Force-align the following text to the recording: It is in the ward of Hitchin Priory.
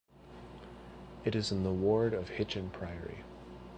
It 1.25 1.35
is 1.35 1.51
in 1.51 1.61
the 1.63 1.69
ward 1.71 2.15
of 2.15 2.29
Hitchin 2.29 2.71
Priory. 2.71 3.19